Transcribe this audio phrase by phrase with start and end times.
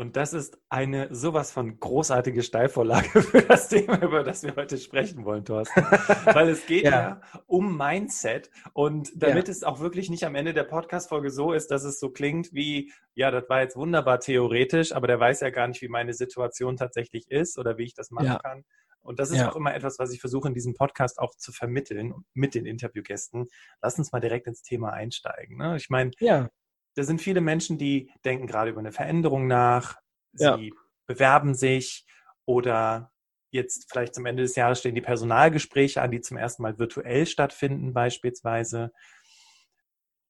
[0.00, 4.78] Und das ist eine sowas von großartige Steilvorlage für das Thema, über das wir heute
[4.78, 5.82] sprechen wollen, Thorsten.
[6.24, 8.50] Weil es geht ja, ja um Mindset.
[8.72, 9.52] Und damit ja.
[9.52, 12.90] es auch wirklich nicht am Ende der Podcast-Folge so ist, dass es so klingt wie,
[13.12, 16.78] ja, das war jetzt wunderbar theoretisch, aber der weiß ja gar nicht, wie meine Situation
[16.78, 18.38] tatsächlich ist oder wie ich das machen ja.
[18.38, 18.64] kann.
[19.02, 22.14] Und das ist auch immer etwas, was ich versuche in diesem Podcast auch zu vermitteln
[22.32, 23.48] mit den Interviewgästen.
[23.82, 25.58] Lass uns mal direkt ins Thema einsteigen.
[25.58, 25.76] Ne?
[25.76, 26.48] Ich meine, ja
[26.94, 29.96] da sind viele Menschen, die denken gerade über eine Veränderung nach,
[30.32, 30.58] sie ja.
[31.06, 32.06] bewerben sich
[32.44, 33.12] oder
[33.50, 37.26] jetzt vielleicht zum Ende des Jahres stehen die Personalgespräche an, die zum ersten Mal virtuell
[37.26, 38.92] stattfinden beispielsweise.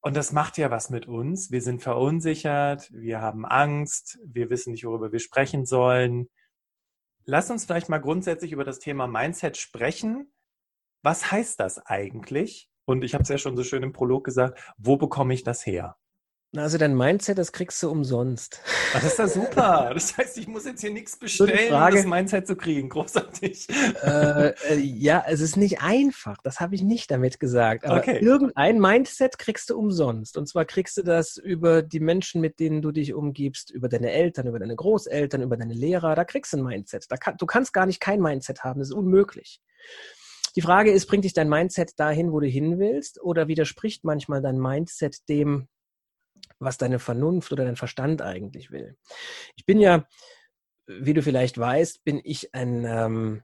[0.03, 1.51] Und das macht ja was mit uns.
[1.51, 6.31] Wir sind verunsichert, wir haben Angst, wir wissen nicht, worüber wir sprechen sollen.
[7.27, 10.33] Lass uns vielleicht mal grundsätzlich über das Thema Mindset sprechen.
[11.03, 12.71] Was heißt das eigentlich?
[12.87, 15.67] Und ich habe es ja schon so schön im Prolog gesagt, wo bekomme ich das
[15.67, 15.97] her?
[16.57, 18.61] Also dein Mindset, das kriegst du umsonst.
[18.93, 19.93] Das ist ja super.
[19.95, 22.89] Das heißt, ich muss jetzt hier nichts bestellen, Frage, um das Mindset zu kriegen.
[22.89, 23.69] Großartig.
[24.03, 26.39] Äh, äh, ja, es ist nicht einfach.
[26.43, 27.85] Das habe ich nicht damit gesagt.
[27.85, 28.19] Aber okay.
[28.19, 30.37] irgendein Mindset kriegst du umsonst.
[30.37, 34.11] Und zwar kriegst du das über die Menschen, mit denen du dich umgibst, über deine
[34.11, 36.17] Eltern, über deine Großeltern, über deine Lehrer.
[36.17, 37.07] Da kriegst du ein Mindset.
[37.09, 38.81] Da kann, du kannst gar nicht kein Mindset haben.
[38.81, 39.61] Das ist unmöglich.
[40.57, 44.43] Die Frage ist, bringt dich dein Mindset dahin, wo du hin willst, oder widerspricht manchmal
[44.43, 45.69] dein Mindset dem,
[46.61, 48.97] was deine Vernunft oder dein Verstand eigentlich will.
[49.57, 50.07] Ich bin ja,
[50.87, 53.43] wie du vielleicht weißt, bin ich ein, ähm,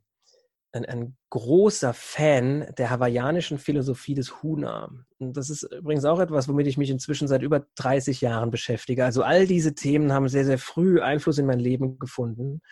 [0.73, 4.89] ein, ein großer Fan der hawaiianischen Philosophie des Huna.
[5.19, 9.05] Und das ist übrigens auch etwas, womit ich mich inzwischen seit über 30 Jahren beschäftige.
[9.05, 12.63] Also all diese Themen haben sehr, sehr früh Einfluss in mein Leben gefunden.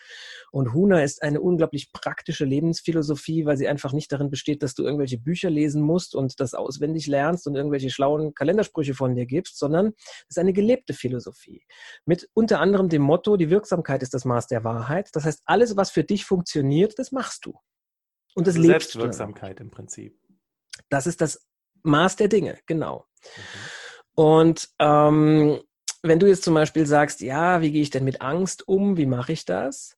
[0.51, 4.83] Und Huna ist eine unglaublich praktische Lebensphilosophie, weil sie einfach nicht darin besteht, dass du
[4.83, 9.59] irgendwelche Bücher lesen musst und das auswendig lernst und irgendwelche schlauen Kalendersprüche von dir gibst,
[9.59, 11.61] sondern es ist eine gelebte Philosophie.
[12.05, 15.09] Mit unter anderem dem Motto, die Wirksamkeit ist das Maß der Wahrheit.
[15.13, 17.59] Das heißt, alles, was für dich funktioniert, das machst du.
[18.35, 20.19] Und das also lebst Selbstwirksamkeit im Prinzip.
[20.89, 21.47] Das ist das
[21.83, 23.05] Maß der Dinge, genau.
[23.23, 23.41] Mhm.
[24.15, 25.59] Und ähm,
[26.03, 28.97] wenn du jetzt zum Beispiel sagst, ja, wie gehe ich denn mit Angst um?
[28.97, 29.97] Wie mache ich das?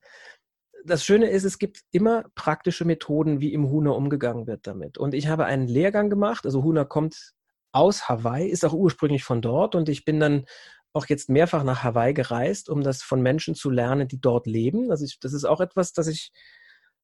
[0.85, 4.97] Das Schöne ist, es gibt immer praktische Methoden, wie im Huna umgegangen wird damit.
[4.97, 6.45] Und ich habe einen Lehrgang gemacht.
[6.45, 7.33] Also Huna kommt
[7.73, 9.75] aus Hawaii, ist auch ursprünglich von dort.
[9.75, 10.45] Und ich bin dann
[10.93, 14.91] auch jetzt mehrfach nach Hawaii gereist, um das von Menschen zu lernen, die dort leben.
[14.91, 16.31] Also ich, das ist auch etwas, das ich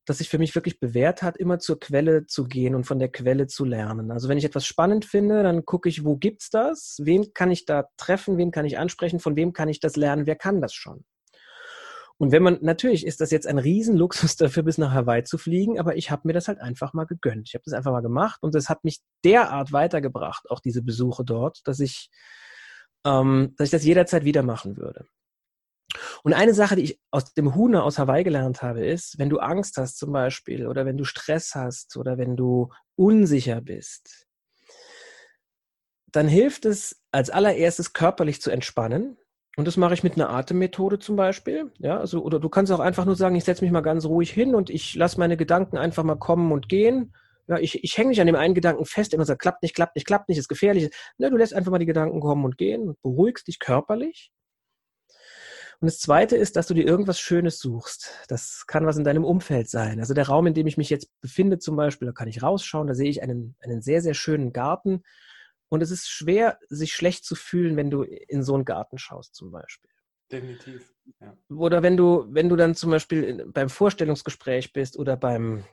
[0.06, 3.10] das sich für mich wirklich bewährt hat, immer zur Quelle zu gehen und von der
[3.10, 4.12] Quelle zu lernen.
[4.12, 6.98] Also wenn ich etwas spannend finde, dann gucke ich, wo gibt's das?
[7.02, 8.38] Wen kann ich da treffen?
[8.38, 9.20] Wen kann ich ansprechen?
[9.20, 10.26] Von wem kann ich das lernen?
[10.26, 11.06] Wer kann das schon?
[12.18, 15.80] Und wenn man, natürlich ist das jetzt ein Riesenluxus dafür, bis nach Hawaii zu fliegen,
[15.80, 17.50] aber ich habe mir das halt einfach mal gegönnt.
[17.50, 21.24] Ich habe das einfach mal gemacht und das hat mich derart weitergebracht, auch diese Besuche
[21.24, 22.10] dort, dass ich,
[23.06, 25.06] ähm, dass ich das jederzeit wieder machen würde.
[26.24, 29.40] Und eine Sache, die ich aus dem Huna aus Hawaii gelernt habe, ist, wenn du
[29.40, 34.28] Angst hast zum Beispiel oder wenn du Stress hast oder wenn du unsicher bist,
[36.12, 39.18] dann hilft es als allererstes körperlich zu entspannen.
[39.56, 41.72] Und das mache ich mit einer Atemmethode zum Beispiel.
[41.80, 44.32] Ja, also, oder du kannst auch einfach nur sagen, ich setze mich mal ganz ruhig
[44.32, 47.14] hin und ich lasse meine Gedanken einfach mal kommen und gehen.
[47.48, 49.96] Ja, ich, ich hänge nicht an dem einen Gedanken fest, immer sagt, klappt nicht, klappt
[49.96, 50.90] nicht, klappt nicht, ist gefährlich.
[51.18, 54.32] Ne, du lässt einfach mal die Gedanken kommen und gehen und beruhigst dich körperlich.
[55.84, 58.10] Und das Zweite ist, dass du dir irgendwas Schönes suchst.
[58.30, 60.00] Das kann was in deinem Umfeld sein.
[60.00, 62.88] Also der Raum, in dem ich mich jetzt befinde zum Beispiel, da kann ich rausschauen,
[62.88, 65.04] da sehe ich einen, einen sehr, sehr schönen Garten.
[65.68, 69.36] Und es ist schwer, sich schlecht zu fühlen, wenn du in so einen Garten schaust
[69.36, 69.90] zum Beispiel.
[70.32, 70.90] Definitiv.
[71.20, 71.36] Ja.
[71.50, 75.66] Oder wenn du, wenn du dann zum Beispiel beim Vorstellungsgespräch bist oder beim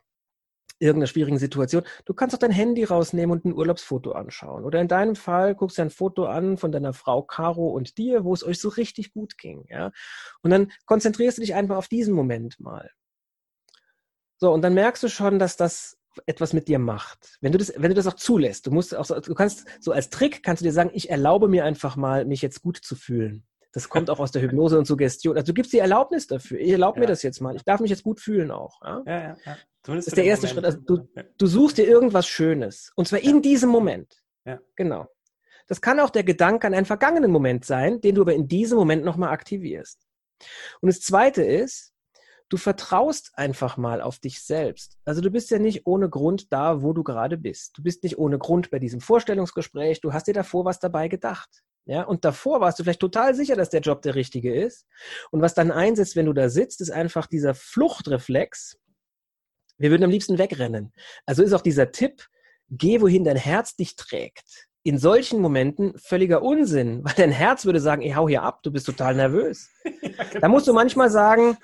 [0.80, 1.84] irgendeiner schwierigen Situation.
[2.04, 4.64] Du kannst auch dein Handy rausnehmen und ein Urlaubsfoto anschauen.
[4.64, 8.24] Oder in deinem Fall guckst du ein Foto an von deiner Frau Caro und dir,
[8.24, 9.66] wo es euch so richtig gut ging.
[9.68, 9.92] Ja?
[10.42, 12.91] Und dann konzentrierst du dich einfach auf diesen Moment mal.
[14.38, 17.36] So, und dann merkst du schon, dass das etwas mit dir macht.
[17.41, 19.92] Wenn du das, wenn du das auch zulässt, du musst auch so, du kannst so
[19.92, 22.97] als Trick kannst du dir sagen, ich erlaube mir einfach mal, mich jetzt gut zu
[22.97, 23.47] fühlen.
[23.72, 25.36] Das kommt auch aus der Hypnose und Suggestion.
[25.36, 26.59] Also du gibst die Erlaubnis dafür.
[26.59, 27.00] Ich erlaube ja.
[27.03, 27.54] mir das jetzt mal.
[27.54, 28.80] Ich darf mich jetzt gut fühlen auch.
[28.83, 29.36] Ja, ja, ja.
[29.44, 29.56] ja.
[29.83, 30.74] das ist der erste Moment.
[30.74, 30.86] Schritt.
[30.86, 32.91] Also du, du suchst dir irgendwas Schönes.
[32.97, 34.22] Und zwar in diesem Moment.
[34.44, 34.59] Ja.
[34.74, 35.06] Genau.
[35.68, 38.77] Das kann auch der Gedanke an einen vergangenen Moment sein, den du aber in diesem
[38.77, 40.04] Moment nochmal aktivierst.
[40.80, 41.92] Und das zweite ist,
[42.48, 44.98] du vertraust einfach mal auf dich selbst.
[45.04, 47.78] Also du bist ja nicht ohne Grund da, wo du gerade bist.
[47.78, 50.00] Du bist nicht ohne Grund bei diesem Vorstellungsgespräch.
[50.00, 51.62] Du hast dir davor was dabei gedacht.
[51.86, 54.86] Ja, und davor warst du vielleicht total sicher, dass der Job der richtige ist.
[55.30, 58.78] Und was dann einsetzt, wenn du da sitzt, ist einfach dieser Fluchtreflex.
[59.78, 60.92] Wir würden am liebsten wegrennen.
[61.27, 62.28] Also ist auch dieser Tipp,
[62.68, 64.68] geh wohin dein Herz dich trägt.
[64.82, 68.71] in solchen Momenten völliger Unsinn, weil dein Herz würde sagen, ich hau hier ab, du
[68.71, 69.68] bist total nervös.
[69.84, 70.41] ja, genau.
[70.41, 71.59] Da musst du manchmal sagen,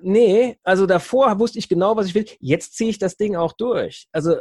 [0.00, 2.26] nee, also davor wusste ich genau, was ich will.
[2.40, 4.08] Jetzt ziehe ich das Ding auch durch.
[4.12, 4.36] Also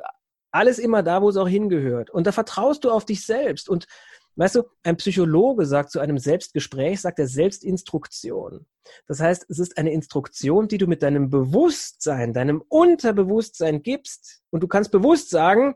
[0.51, 2.09] alles immer da, wo es auch hingehört.
[2.09, 3.69] Und da vertraust du auf dich selbst.
[3.69, 3.87] Und
[4.37, 8.65] weißt du, ein Psychologe sagt zu einem Selbstgespräch, sagt er Selbstinstruktion.
[9.07, 14.41] Das heißt, es ist eine Instruktion, die du mit deinem Bewusstsein, deinem Unterbewusstsein gibst.
[14.49, 15.75] Und du kannst bewusst sagen,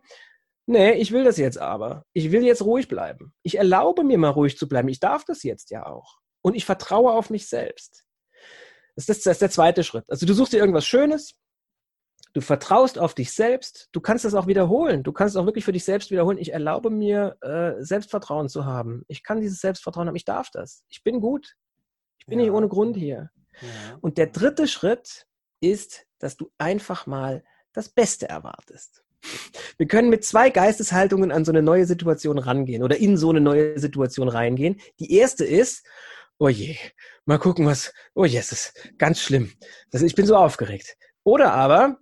[0.66, 2.06] nee, ich will das jetzt aber.
[2.14, 3.34] Ich will jetzt ruhig bleiben.
[3.44, 4.88] Ich erlaube mir mal ruhig zu bleiben.
[4.88, 6.20] Ich darf das jetzt ja auch.
[6.42, 8.04] Und ich vertraue auf mich selbst.
[8.96, 10.06] Das ist, das ist der zweite Schritt.
[10.10, 11.36] Also du suchst dir irgendwas Schönes,
[12.34, 15.04] du vertraust auf dich selbst, du kannst das auch wiederholen.
[15.04, 16.38] Du kannst es auch wirklich für dich selbst wiederholen.
[16.38, 19.04] Ich erlaube mir, äh, Selbstvertrauen zu haben.
[19.08, 20.16] Ich kann dieses Selbstvertrauen haben.
[20.16, 20.84] Ich darf das.
[20.90, 21.56] Ich bin gut.
[22.20, 22.46] Ich bin ja.
[22.46, 23.30] nicht ohne Grund hier.
[23.62, 23.98] Ja.
[24.02, 25.26] Und der dritte Schritt
[25.60, 27.44] ist, dass du einfach mal
[27.74, 29.04] das Beste erwartest.
[29.78, 33.42] Wir können mit zwei Geisteshaltungen an so eine neue Situation rangehen oder in so eine
[33.42, 34.80] neue Situation reingehen.
[35.00, 35.86] Die erste ist,
[36.40, 36.76] oh je,
[37.26, 39.52] mal gucken, was, oh Jesus, ganz schlimm.
[39.92, 40.98] Das, ich bin so aufgeregt.
[41.24, 42.00] Oder aber,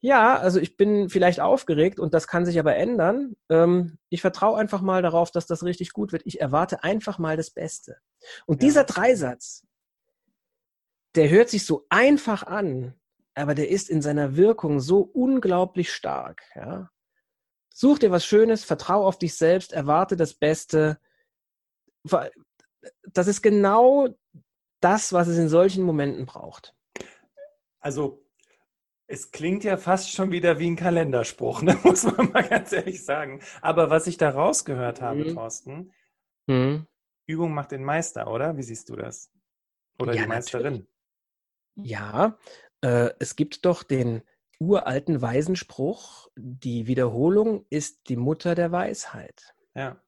[0.00, 3.36] ja, also ich bin vielleicht aufgeregt und das kann sich aber ändern.
[3.48, 6.22] Ähm, ich vertraue einfach mal darauf, dass das richtig gut wird.
[6.24, 7.96] Ich erwarte einfach mal das Beste.
[8.46, 8.68] Und ja.
[8.68, 9.66] dieser Dreisatz,
[11.14, 12.94] der hört sich so einfach an,
[13.34, 16.42] aber der ist in seiner Wirkung so unglaublich stark.
[16.54, 16.90] Ja?
[17.72, 20.98] Such dir was Schönes, vertrau auf dich selbst, erwarte das Beste
[23.12, 24.08] das ist genau
[24.80, 26.74] das, was es in solchen Momenten braucht.
[27.80, 28.24] Also
[29.10, 31.76] es klingt ja fast schon wieder wie ein Kalenderspruch, ne?
[31.84, 33.40] muss man mal ganz ehrlich sagen.
[33.60, 35.34] Aber was ich da rausgehört habe, mhm.
[35.34, 35.92] Thorsten,
[36.46, 36.86] mhm.
[37.26, 38.56] Übung macht den Meister, oder?
[38.56, 39.30] Wie siehst du das?
[39.98, 40.86] Oder ja, die Meisterin?
[41.76, 41.90] Natürlich.
[41.92, 42.38] Ja,
[42.82, 44.22] äh, es gibt doch den
[44.60, 49.54] uralten Weisenspruch, die Wiederholung ist die Mutter der Weisheit.
[49.74, 50.00] Ja.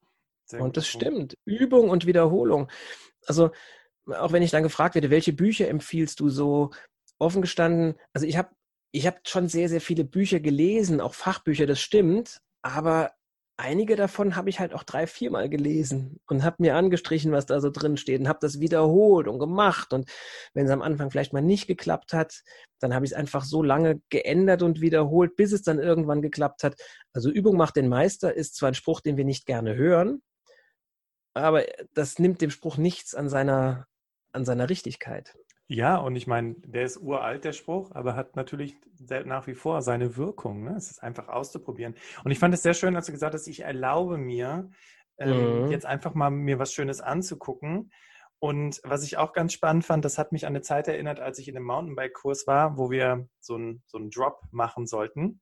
[0.44, 1.37] Sehr und das stimmt.
[1.44, 2.70] Übung und Wiederholung.
[3.26, 3.50] Also,
[4.06, 6.70] auch wenn ich dann gefragt werde, welche Bücher empfiehlst du so
[7.19, 7.94] offen gestanden?
[8.12, 8.50] Also, ich habe
[8.92, 12.40] ich hab schon sehr, sehr viele Bücher gelesen, auch Fachbücher, das stimmt.
[12.62, 13.12] Aber
[13.56, 17.60] einige davon habe ich halt auch drei, viermal gelesen und habe mir angestrichen, was da
[17.60, 19.92] so drin steht und habe das wiederholt und gemacht.
[19.92, 20.10] Und
[20.52, 22.42] wenn es am Anfang vielleicht mal nicht geklappt hat,
[22.80, 26.62] dann habe ich es einfach so lange geändert und wiederholt, bis es dann irgendwann geklappt
[26.62, 26.76] hat.
[27.14, 30.22] Also Übung macht den Meister ist zwar ein Spruch, den wir nicht gerne hören,
[31.34, 33.86] aber das nimmt dem Spruch nichts an seiner,
[34.32, 35.34] an seiner Richtigkeit.
[35.72, 38.76] Ja, und ich meine, der ist uralt, der Spruch, aber hat natürlich
[39.24, 40.64] nach wie vor seine Wirkung.
[40.64, 40.74] Ne?
[40.76, 41.94] Es ist einfach auszuprobieren.
[42.24, 44.70] Und ich fand es sehr schön, als du gesagt hast, ich erlaube mir,
[45.16, 45.70] ähm, mhm.
[45.70, 47.90] jetzt einfach mal mir was Schönes anzugucken.
[48.38, 51.38] Und was ich auch ganz spannend fand, das hat mich an eine Zeit erinnert, als
[51.38, 55.40] ich in einem Mountainbike-Kurs war, wo wir so einen so Drop machen sollten.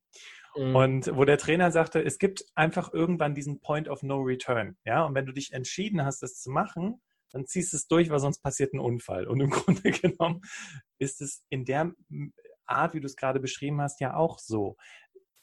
[0.55, 0.75] Mhm.
[0.75, 4.77] Und wo der Trainer sagte, es gibt einfach irgendwann diesen Point of No Return.
[4.85, 7.01] Ja, und wenn du dich entschieden hast, das zu machen,
[7.31, 9.27] dann ziehst du es durch, weil sonst passiert ein Unfall.
[9.27, 10.41] Und im Grunde genommen
[10.99, 11.93] ist es in der
[12.65, 14.77] Art, wie du es gerade beschrieben hast, ja auch so.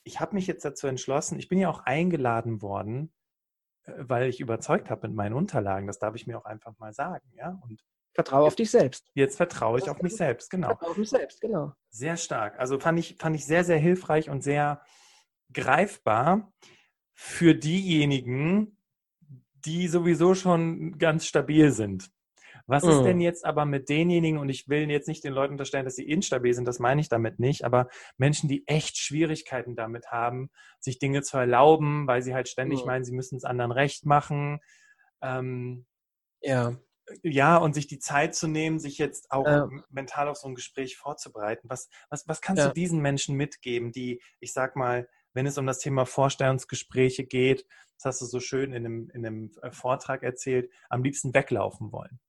[0.05, 3.13] Ich habe mich jetzt dazu entschlossen, ich bin ja auch eingeladen worden,
[3.85, 5.87] äh, weil ich überzeugt habe mit meinen Unterlagen.
[5.87, 7.61] Das darf ich mir auch einfach mal sagen, ja.
[7.63, 7.83] Und
[8.15, 9.09] Vertraue auf dich selbst.
[9.15, 10.69] Jetzt vertraue ich auf mich selbst, genau.
[10.69, 11.73] Vertraue auf mich selbst, genau.
[11.91, 12.59] Sehr stark.
[12.59, 14.83] Also fand ich, fand ich sehr, sehr hilfreich und sehr
[15.53, 16.53] greifbar
[17.15, 18.78] für diejenigen,
[19.65, 22.11] die sowieso schon ganz stabil sind.
[22.67, 23.23] Was ist denn mm.
[23.23, 26.53] jetzt aber mit denjenigen, und ich will jetzt nicht den Leuten unterstellen, dass sie instabil
[26.53, 27.89] sind, das meine ich damit nicht, aber
[28.19, 32.87] Menschen, die echt Schwierigkeiten damit haben, sich Dinge zu erlauben, weil sie halt ständig mm.
[32.87, 34.61] meinen, sie müssen es anderen recht machen.
[35.23, 35.87] Ähm,
[36.43, 36.77] ja
[37.23, 39.69] ja, und sich die Zeit zu nehmen, sich jetzt auch ja.
[39.91, 41.69] mental auf so ein Gespräch vorzubereiten.
[41.71, 42.69] Was, was, was kannst ja.
[42.69, 47.67] du diesen Menschen mitgeben, die, ich sag mal, wenn es um das Thema Vorstellungsgespräche geht,
[47.97, 51.93] das hast du so schön in einem, in einem äh, Vortrag erzählt, am liebsten weglaufen
[51.93, 52.21] wollen?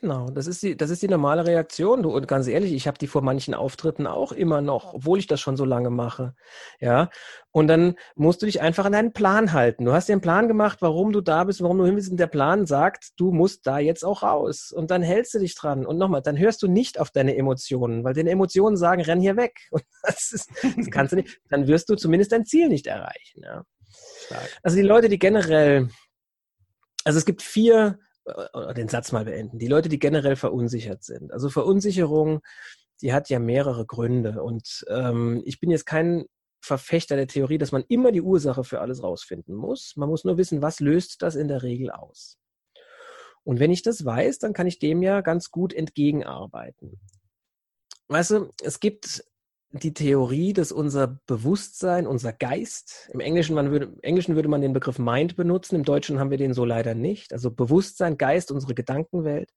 [0.00, 2.02] Genau, das ist die, das ist die normale Reaktion.
[2.02, 5.28] Du, und ganz ehrlich, ich habe die vor manchen Auftritten auch immer noch, obwohl ich
[5.28, 6.34] das schon so lange mache.
[6.80, 7.10] Ja.
[7.52, 9.84] Und dann musst du dich einfach an deinen Plan halten.
[9.84, 12.10] Du hast dir einen Plan gemacht, warum du da bist, warum du hin willst.
[12.10, 14.72] Und der Plan sagt, du musst da jetzt auch raus.
[14.72, 15.86] Und dann hältst du dich dran.
[15.86, 19.36] Und nochmal, dann hörst du nicht auf deine Emotionen, weil deine Emotionen sagen, renn hier
[19.36, 19.60] weg.
[19.70, 21.40] Und das, ist, das kannst du nicht.
[21.50, 23.42] Dann wirst du zumindest dein Ziel nicht erreichen.
[23.44, 23.64] Ja.
[24.62, 25.88] Also die Leute, die generell,
[27.04, 27.98] also es gibt vier
[28.76, 29.58] den Satz mal beenden.
[29.58, 31.32] Die Leute, die generell verunsichert sind.
[31.32, 32.40] Also Verunsicherung,
[33.02, 34.42] die hat ja mehrere Gründe.
[34.42, 36.24] Und ähm, ich bin jetzt kein
[36.60, 39.94] Verfechter der Theorie, dass man immer die Ursache für alles rausfinden muss.
[39.96, 42.38] Man muss nur wissen, was löst das in der Regel aus.
[43.42, 46.98] Und wenn ich das weiß, dann kann ich dem ja ganz gut entgegenarbeiten.
[48.08, 49.24] Weißt du, es gibt
[49.82, 54.72] die Theorie, dass unser Bewusstsein, unser Geist, im Englischen, würde, im Englischen würde man den
[54.72, 57.32] Begriff Mind benutzen, im Deutschen haben wir den so leider nicht.
[57.32, 59.50] Also Bewusstsein, Geist, unsere Gedankenwelt.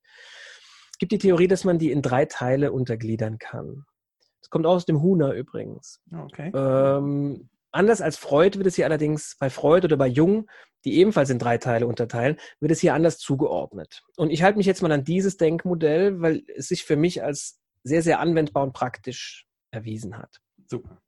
[0.91, 3.85] Es gibt die Theorie, dass man die in drei Teile untergliedern kann.
[4.41, 6.01] Das kommt aus dem Huna übrigens.
[6.11, 6.51] Okay.
[6.55, 10.49] Ähm, anders als Freud wird es hier allerdings bei Freud oder bei Jung,
[10.83, 14.01] die ebenfalls in drei Teile unterteilen, wird es hier anders zugeordnet.
[14.15, 17.59] Und ich halte mich jetzt mal an dieses Denkmodell, weil es sich für mich als
[17.83, 19.46] sehr, sehr anwendbar und praktisch
[19.77, 20.41] erwiesen hat.
[20.67, 21.01] Super.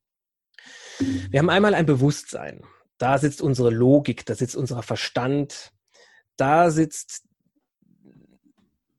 [1.30, 2.62] Wir haben einmal ein Bewusstsein.
[2.98, 5.72] Da sitzt unsere Logik, da sitzt unser Verstand,
[6.36, 7.24] da sitzt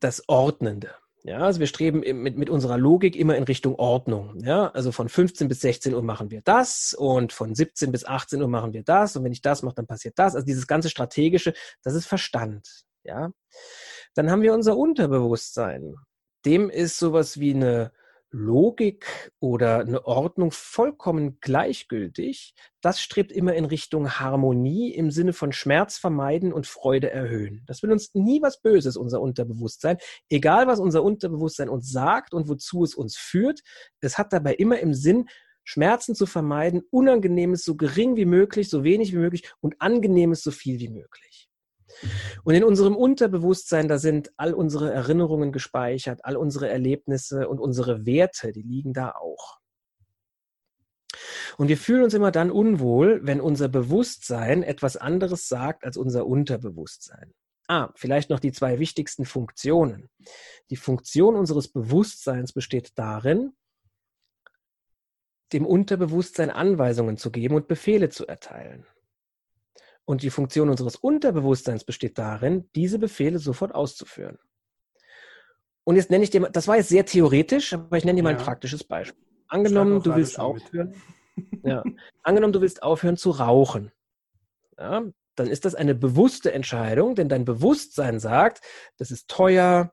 [0.01, 0.95] das Ordnende.
[1.23, 4.41] Ja, also wir streben mit, mit unserer Logik immer in Richtung Ordnung.
[4.43, 8.41] Ja, also von 15 bis 16 Uhr machen wir das und von 17 bis 18
[8.41, 10.35] Uhr machen wir das und wenn ich das mache, dann passiert das.
[10.35, 12.87] Also dieses ganze strategische, das ist Verstand.
[13.05, 13.33] Ja,
[14.15, 15.95] dann haben wir unser Unterbewusstsein.
[16.47, 17.93] Dem ist sowas wie eine
[18.33, 22.55] Logik oder eine Ordnung vollkommen gleichgültig.
[22.81, 27.65] Das strebt immer in Richtung Harmonie im Sinne von Schmerz vermeiden und Freude erhöhen.
[27.67, 29.99] Das will uns nie was Böses, unser Unterbewusstsein.
[30.29, 33.61] Egal, was unser Unterbewusstsein uns sagt und wozu es uns führt,
[34.01, 35.29] es hat dabei immer im Sinn,
[35.65, 40.51] Schmerzen zu vermeiden, Unangenehmes so gering wie möglich, so wenig wie möglich und Angenehmes so
[40.51, 41.50] viel wie möglich.
[42.45, 48.07] Und in unserem Unterbewusstsein, da sind all unsere Erinnerungen gespeichert, all unsere Erlebnisse und unsere
[48.07, 49.59] Werte, die liegen da auch.
[51.59, 56.27] Und wir fühlen uns immer dann unwohl, wenn unser Bewusstsein etwas anderes sagt als unser
[56.27, 57.35] Unterbewusstsein.
[57.69, 60.11] Ah, vielleicht noch die zwei wichtigsten Funktionen.
[60.71, 63.53] Die Funktion unseres Bewusstseins besteht darin,
[65.53, 68.87] dem Unterbewusstsein Anweisungen zu geben und Befehle zu erteilen.
[70.05, 74.39] Und die Funktion unseres Unterbewusstseins besteht darin, diese Befehle sofort auszuführen.
[75.85, 78.35] Und jetzt nenne ich dir, das war jetzt sehr theoretisch, aber ich nenne dir mal
[78.35, 79.25] ein praktisches Beispiel.
[79.49, 80.95] Angenommen, du willst aufhören,
[81.65, 81.83] ja,
[82.23, 83.91] angenommen, du willst aufhören zu rauchen.
[84.79, 85.03] Ja,
[85.37, 88.61] dann ist das eine bewusste Entscheidung, denn dein Bewusstsein sagt,
[88.99, 89.93] das ist teuer,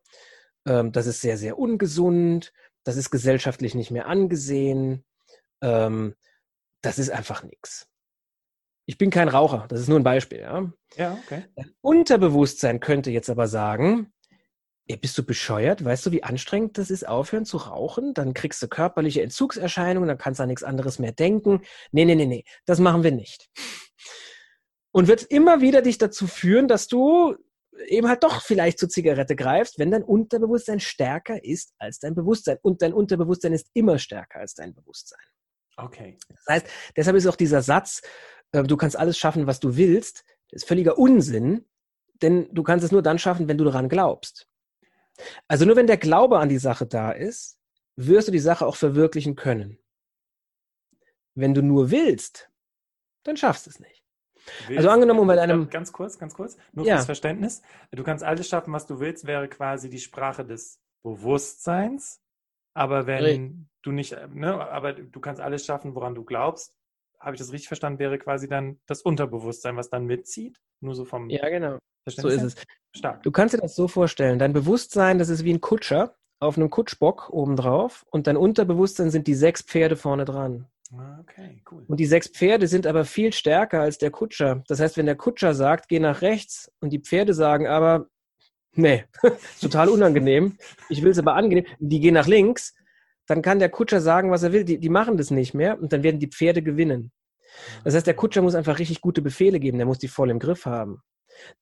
[0.66, 5.06] ähm, das ist sehr, sehr ungesund, das ist gesellschaftlich nicht mehr angesehen,
[5.62, 6.16] ähm,
[6.82, 7.88] das ist einfach nichts.
[8.90, 10.40] Ich bin kein Raucher, das ist nur ein Beispiel.
[10.40, 11.44] Ja, ja okay.
[11.58, 14.14] Dein Unterbewusstsein könnte jetzt aber sagen,
[14.86, 15.84] ja, bist du bescheuert?
[15.84, 18.14] Weißt du, wie anstrengend das ist, aufhören zu rauchen?
[18.14, 21.64] Dann kriegst du körperliche Entzugserscheinungen, dann kannst du an nichts anderes mehr denken.
[21.92, 23.50] Nee, nee, nee, nee, das machen wir nicht.
[24.92, 27.36] Und wird immer wieder dich dazu führen, dass du
[27.88, 32.58] eben halt doch vielleicht zur Zigarette greifst, wenn dein Unterbewusstsein stärker ist als dein Bewusstsein.
[32.62, 35.20] Und dein Unterbewusstsein ist immer stärker als dein Bewusstsein.
[35.76, 36.18] Okay.
[36.30, 38.02] Das heißt, deshalb ist auch dieser Satz,
[38.52, 41.66] äh, du kannst alles schaffen, was du willst, das ist völliger Unsinn,
[42.22, 44.48] denn du kannst es nur dann schaffen, wenn du daran glaubst.
[45.48, 47.60] Also nur wenn der Glaube an die Sache da ist,
[47.96, 49.80] wirst du die Sache auch verwirklichen können.
[51.36, 52.50] Wenn du nur willst,
[53.24, 54.04] dann schaffst du es nicht.
[54.68, 55.70] Willst, also angenommen, um bei deinem...
[55.70, 56.96] Ganz kurz, ganz kurz, nur ja.
[56.96, 57.62] fürs Verständnis.
[57.92, 62.22] Du kannst alles schaffen, was du willst, wäre quasi die Sprache des Bewusstseins.
[62.74, 63.52] Aber wenn Richtig.
[63.82, 66.77] du nicht, ne, aber du kannst alles schaffen, woran du glaubst,
[67.20, 70.60] habe ich das richtig verstanden, wäre quasi dann das Unterbewusstsein, was dann mitzieht?
[70.82, 71.30] Nur so vom.
[71.30, 71.78] Ja, genau.
[72.06, 72.56] So ist es.
[72.96, 73.24] Stark.
[73.24, 74.40] Du kannst dir das so vorstellen.
[74.40, 79.28] Dein Bewusstsein, das ist wie ein Kutscher auf einem Kutschbock obendrauf und dein Unterbewusstsein sind
[79.28, 80.68] die sechs Pferde vorne dran.
[80.94, 81.84] Ah, okay, cool.
[81.88, 84.64] Und die sechs Pferde sind aber viel stärker als der Kutscher.
[84.68, 88.08] Das heißt, wenn der Kutscher sagt, geh nach rechts und die Pferde sagen aber,
[88.74, 89.04] nee,
[89.60, 90.58] total unangenehm,
[90.90, 92.76] ich will es aber angenehm, die gehen nach links,
[93.28, 94.64] dann kann der Kutscher sagen, was er will.
[94.64, 97.12] Die, die machen das nicht mehr und dann werden die Pferde gewinnen.
[97.84, 100.40] Das heißt, der Kutscher muss einfach richtig gute Befehle geben, der muss die voll im
[100.40, 101.02] Griff haben.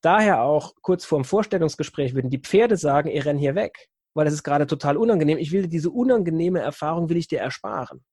[0.01, 4.27] Daher auch kurz vor dem Vorstellungsgespräch würden die Pferde sagen, ihr rennt hier weg, weil
[4.27, 5.37] es ist gerade total unangenehm.
[5.37, 8.03] Ich will diese unangenehme Erfahrung, will ich dir ersparen.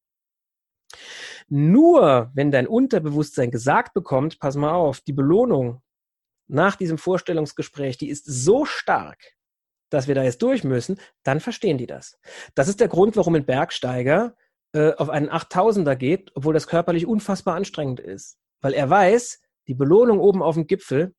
[1.49, 5.83] Nur wenn dein Unterbewusstsein gesagt bekommt, pass mal auf, die Belohnung
[6.49, 9.19] nach diesem Vorstellungsgespräch, die ist so stark,
[9.93, 12.19] dass wir da jetzt durch müssen, dann verstehen die das.
[12.55, 14.35] Das ist der Grund, warum ein Bergsteiger
[14.73, 18.39] äh, auf einen 8000er geht, obwohl das körperlich unfassbar anstrengend ist.
[18.61, 21.15] Weil er weiß, die Belohnung oben auf dem Gipfel,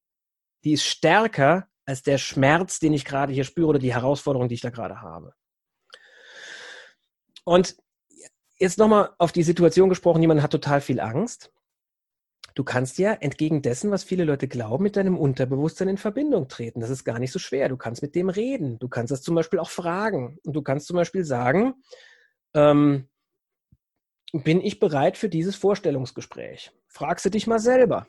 [0.64, 4.56] die ist stärker als der Schmerz, den ich gerade hier spüre oder die Herausforderung, die
[4.56, 5.34] ich da gerade habe.
[7.44, 7.76] Und
[8.58, 11.52] jetzt nochmal auf die Situation gesprochen, jemand hat total viel Angst.
[12.56, 16.82] Du kannst ja entgegen dessen, was viele Leute glauben, mit deinem Unterbewusstsein in Verbindung treten.
[16.82, 17.68] Das ist gar nicht so schwer.
[17.68, 18.78] Du kannst mit dem reden.
[18.78, 20.38] Du kannst das zum Beispiel auch fragen.
[20.46, 21.74] Und du kannst zum Beispiel sagen,
[22.54, 23.10] ähm,
[24.32, 26.72] bin ich bereit für dieses Vorstellungsgespräch?
[26.88, 28.08] Fragst du dich mal selber.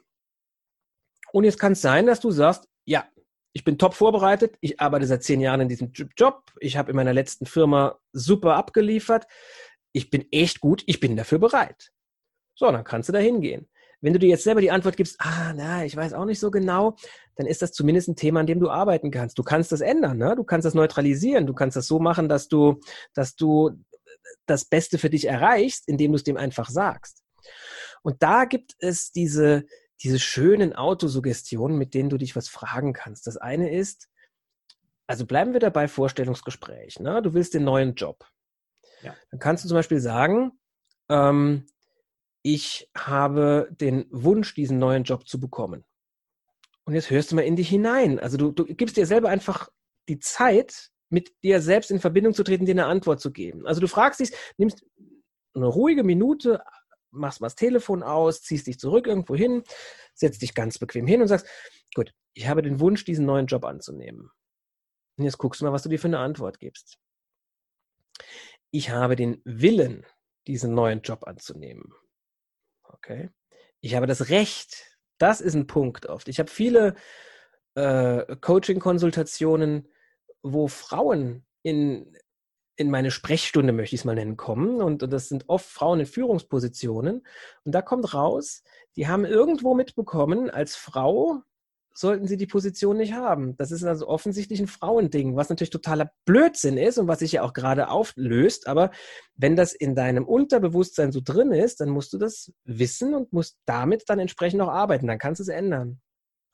[1.32, 3.08] Und jetzt kann es sein, dass du sagst, ja,
[3.52, 6.96] ich bin top vorbereitet, ich arbeite seit zehn Jahren in diesem Job, ich habe in
[6.96, 9.26] meiner letzten Firma super abgeliefert,
[9.92, 11.92] ich bin echt gut, ich bin dafür bereit.
[12.56, 13.68] So, dann kannst du da hingehen.
[14.04, 16.50] Wenn du dir jetzt selber die Antwort gibst, ah, na, ich weiß auch nicht so
[16.50, 16.94] genau,
[17.36, 19.38] dann ist das zumindest ein Thema, an dem du arbeiten kannst.
[19.38, 20.36] Du kannst das ändern, ne?
[20.36, 21.46] Du kannst das neutralisieren.
[21.46, 22.80] Du kannst das so machen, dass du,
[23.14, 23.82] dass du
[24.44, 27.22] das Beste für dich erreichst, indem du es dem einfach sagst.
[28.02, 29.64] Und da gibt es diese,
[30.02, 33.26] diese schönen Autosuggestionen, mit denen du dich was fragen kannst.
[33.26, 34.10] Das eine ist,
[35.06, 37.00] also bleiben wir dabei Vorstellungsgespräch.
[37.00, 37.22] Ne?
[37.22, 38.26] Du willst den neuen Job.
[39.00, 39.16] Ja.
[39.30, 40.52] Dann kannst du zum Beispiel sagen,
[41.08, 41.64] ähm,
[42.44, 45.84] ich habe den Wunsch, diesen neuen Job zu bekommen.
[46.84, 48.20] Und jetzt hörst du mal in dich hinein.
[48.20, 49.70] Also du, du gibst dir selber einfach
[50.10, 53.66] die Zeit, mit dir selbst in Verbindung zu treten, dir eine Antwort zu geben.
[53.66, 54.84] Also du fragst dich, nimmst
[55.54, 56.62] eine ruhige Minute,
[57.10, 59.62] machst mal das Telefon aus, ziehst dich zurück irgendwo hin,
[60.12, 61.46] setzt dich ganz bequem hin und sagst,
[61.94, 64.30] gut, ich habe den Wunsch, diesen neuen Job anzunehmen.
[65.16, 66.98] Und jetzt guckst du mal, was du dir für eine Antwort gibst.
[68.70, 70.04] Ich habe den Willen,
[70.46, 71.94] diesen neuen Job anzunehmen.
[72.94, 73.30] Okay.
[73.80, 74.98] Ich habe das Recht.
[75.18, 76.28] Das ist ein Punkt oft.
[76.28, 76.94] Ich habe viele
[77.74, 79.88] äh, Coaching-Konsultationen,
[80.42, 82.16] wo Frauen in,
[82.76, 84.80] in meine Sprechstunde, möchte ich es mal nennen, kommen.
[84.80, 87.26] Und, und das sind oft Frauen in Führungspositionen.
[87.64, 88.62] Und da kommt raus,
[88.96, 91.42] die haben irgendwo mitbekommen, als Frau
[91.96, 93.56] sollten sie die Position nicht haben.
[93.56, 97.42] Das ist also offensichtlich ein Frauending, was natürlich totaler Blödsinn ist und was sich ja
[97.42, 98.66] auch gerade auflöst.
[98.66, 98.90] Aber
[99.36, 103.58] wenn das in deinem Unterbewusstsein so drin ist, dann musst du das wissen und musst
[103.64, 105.06] damit dann entsprechend auch arbeiten.
[105.06, 106.00] Dann kannst du es ändern.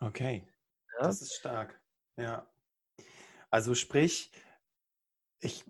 [0.00, 0.46] Okay.
[0.98, 1.06] Ja?
[1.06, 1.80] Das ist stark.
[2.18, 2.46] Ja.
[3.50, 4.30] Also sprich,
[5.40, 5.64] ich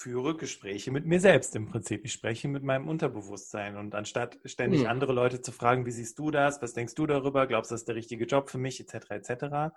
[0.00, 2.06] führe Gespräche mit mir selbst im Prinzip.
[2.06, 4.88] Ich spreche mit meinem Unterbewusstsein und anstatt ständig hm.
[4.88, 7.82] andere Leute zu fragen, wie siehst du das, was denkst du darüber, glaubst du, das
[7.82, 9.74] ist der richtige Job für mich, etc., etc.,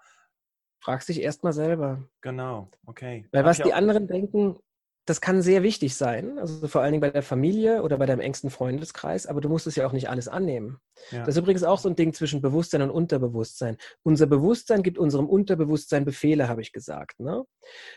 [0.79, 2.07] fragst dich erstmal selber.
[2.21, 3.25] Genau, okay.
[3.31, 4.57] Weil Hab was die anderen denken,
[5.05, 8.21] das kann sehr wichtig sein, also vor allen Dingen bei der Familie oder bei deinem
[8.21, 10.77] engsten Freundeskreis, aber du musst es ja auch nicht alles annehmen.
[11.11, 11.19] Ja.
[11.19, 13.77] Das ist übrigens auch so ein Ding zwischen Bewusstsein und Unterbewusstsein.
[14.03, 17.19] Unser Bewusstsein gibt unserem Unterbewusstsein Befehle, habe ich gesagt.
[17.19, 17.43] Ne?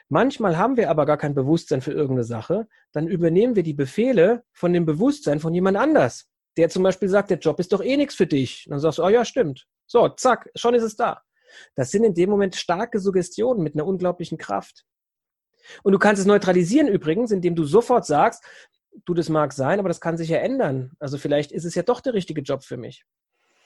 [0.08, 4.42] Manchmal haben wir aber gar kein Bewusstsein für irgendeine Sache, dann übernehmen wir die Befehle
[4.52, 7.96] von dem Bewusstsein von jemand anders, der zum Beispiel sagt, der Job ist doch eh
[7.96, 8.64] nichts für dich.
[8.66, 9.66] Und dann sagst du, oh ja, stimmt.
[9.86, 11.22] So, zack, schon ist es da.
[11.76, 14.84] Das sind in dem Moment starke Suggestionen mit einer unglaublichen Kraft.
[15.82, 18.44] Und du kannst es neutralisieren übrigens, indem du sofort sagst,
[19.04, 20.92] du, das mag sein, aber das kann sich ja ändern.
[20.98, 23.04] Also vielleicht ist es ja doch der richtige Job für mich.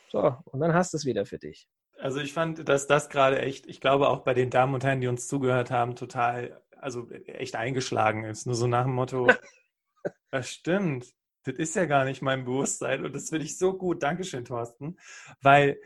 [0.08, 1.68] So, und dann hast du es wieder für dich.
[1.98, 5.00] Also ich fand, dass das gerade echt, ich glaube auch bei den Damen und Herren,
[5.00, 8.46] die uns zugehört haben, total, also echt eingeschlagen ist.
[8.46, 9.28] Nur so nach dem Motto,
[10.30, 11.06] das stimmt,
[11.44, 14.02] das ist ja gar nicht mein Bewusstsein und das finde ich so gut.
[14.02, 14.98] Dankeschön, Thorsten.
[15.40, 15.78] Weil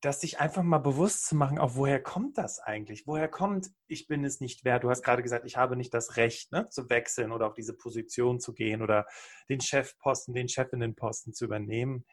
[0.00, 3.06] das sich einfach mal bewusst zu machen, auch woher kommt das eigentlich?
[3.06, 4.84] Woher kommt, ich bin es nicht wert?
[4.84, 7.76] Du hast gerade gesagt, ich habe nicht das Recht, ne, zu wechseln oder auf diese
[7.76, 9.06] Position zu gehen oder
[9.48, 12.04] den Chefposten, den Chefinnenposten zu übernehmen.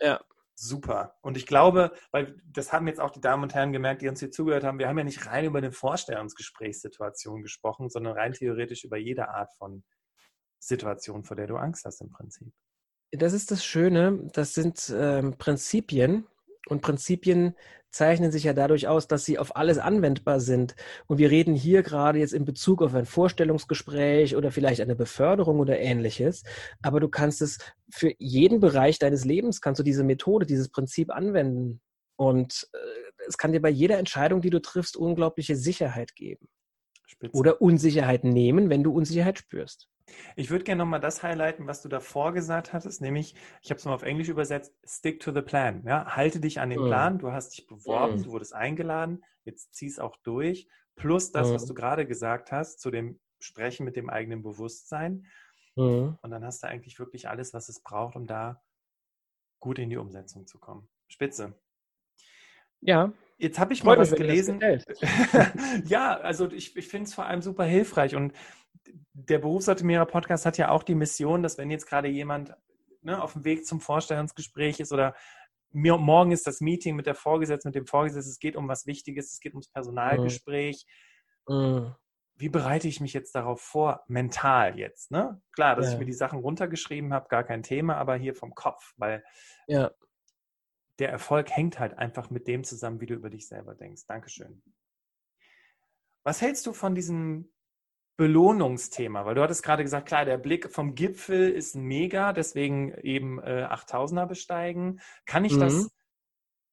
[0.00, 0.20] Ja.
[0.60, 1.14] Super.
[1.22, 4.18] Und ich glaube, weil das haben jetzt auch die Damen und Herren gemerkt, die uns
[4.18, 8.82] hier zugehört haben, wir haben ja nicht rein über eine Vorstellungsgesprächssituation gesprochen, sondern rein theoretisch
[8.82, 9.84] über jede Art von
[10.58, 12.52] Situation, vor der du Angst hast im Prinzip.
[13.12, 16.26] Das ist das Schöne, das sind ähm, Prinzipien,
[16.68, 17.54] und Prinzipien
[17.90, 20.74] zeichnen sich ja dadurch aus, dass sie auf alles anwendbar sind.
[21.06, 25.58] Und wir reden hier gerade jetzt in Bezug auf ein Vorstellungsgespräch oder vielleicht eine Beförderung
[25.58, 26.44] oder ähnliches.
[26.82, 27.58] Aber du kannst es
[27.90, 31.80] für jeden Bereich deines Lebens, kannst du diese Methode, dieses Prinzip anwenden.
[32.16, 32.78] Und äh,
[33.26, 36.48] es kann dir bei jeder Entscheidung, die du triffst, unglaubliche Sicherheit geben.
[37.08, 37.36] Spitze.
[37.36, 39.88] Oder Unsicherheit nehmen, wenn du Unsicherheit spürst.
[40.36, 43.84] Ich würde gerne nochmal das highlighten, was du davor gesagt hattest, nämlich, ich habe es
[43.84, 45.82] mal auf Englisch übersetzt, stick to the plan.
[45.86, 46.16] Ja?
[46.16, 46.86] Halte dich an den mhm.
[46.86, 48.22] Plan, du hast dich beworben, mm.
[48.22, 50.68] du wurdest eingeladen, jetzt zieh es auch durch.
[50.96, 51.54] Plus das, mm.
[51.54, 51.68] was mhm.
[51.68, 55.26] du gerade gesagt hast, zu dem Sprechen mit dem eigenen Bewusstsein.
[55.76, 56.14] Mm.
[56.20, 58.62] Und dann hast du eigentlich wirklich alles, was es braucht, um da
[59.60, 60.88] gut in die Umsetzung zu kommen.
[61.08, 61.54] Spitze.
[62.80, 63.12] Ja.
[63.38, 64.60] Jetzt habe ich mal was gelesen.
[65.86, 68.32] ja, also ich, ich finde es vor allem super hilfreich und
[69.12, 72.54] der Berufsoptimierer Podcast hat ja auch die Mission, dass wenn jetzt gerade jemand
[73.02, 75.14] ne, auf dem Weg zum Vorstellungsgespräch ist oder
[75.70, 78.86] mir, morgen ist das Meeting mit der Vorgesetzten, mit dem Vorgesetzten, es geht um was
[78.86, 80.84] Wichtiges, es geht ums Personalgespräch.
[81.46, 81.94] Mhm.
[82.36, 85.10] Wie bereite ich mich jetzt darauf vor, mental jetzt?
[85.10, 85.40] Ne?
[85.52, 85.92] Klar, dass ja.
[85.92, 89.24] ich mir die Sachen runtergeschrieben habe, gar kein Thema, aber hier vom Kopf, weil
[89.66, 89.90] ja.
[90.98, 94.06] Der Erfolg hängt halt einfach mit dem zusammen, wie du über dich selber denkst.
[94.06, 94.62] Dankeschön.
[96.24, 97.50] Was hältst du von diesem
[98.18, 103.38] Belohnungsthema, weil du hattest gerade gesagt, klar, der Blick vom Gipfel ist mega, deswegen eben
[103.38, 105.00] äh, 8000er besteigen.
[105.24, 105.60] Kann ich mhm.
[105.60, 105.88] das,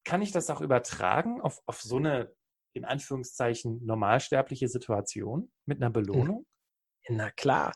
[0.04, 2.34] kann ich das auch übertragen auf, auf so eine,
[2.74, 6.46] in Anführungszeichen, normalsterbliche Situation mit einer Belohnung?
[7.08, 7.72] Na klar.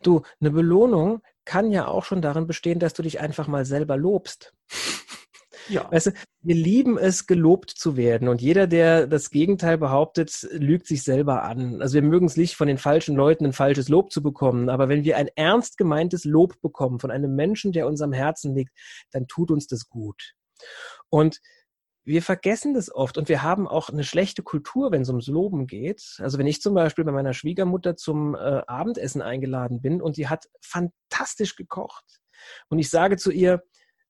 [0.00, 3.96] Du, eine Belohnung kann ja auch schon darin bestehen, dass du dich einfach mal selber
[3.96, 4.54] lobst.
[5.68, 5.90] Ja.
[5.90, 8.28] Weißt du, wir lieben es, gelobt zu werden.
[8.28, 11.82] Und jeder, der das Gegenteil behauptet, lügt sich selber an.
[11.82, 14.68] Also wir mögen es nicht, von den falschen Leuten ein falsches Lob zu bekommen.
[14.68, 18.54] Aber wenn wir ein ernst gemeintes Lob bekommen von einem Menschen, der uns am Herzen
[18.54, 18.72] liegt,
[19.10, 20.34] dann tut uns das gut.
[21.10, 21.40] Und
[22.08, 25.66] wir vergessen das oft und wir haben auch eine schlechte Kultur, wenn es ums Loben
[25.66, 26.16] geht.
[26.20, 30.26] Also wenn ich zum Beispiel bei meiner Schwiegermutter zum äh, Abendessen eingeladen bin und die
[30.26, 32.04] hat fantastisch gekocht
[32.70, 33.62] und ich sage zu ihr,